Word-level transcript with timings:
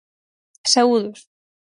Saúdos. 0.73 1.19